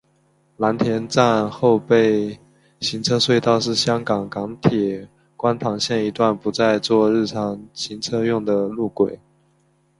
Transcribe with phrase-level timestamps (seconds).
[0.57, 2.35] 蓝田站后备
[2.79, 9.19] 行车隧道是香港港铁观塘线一段不再作日常行车用的路轨。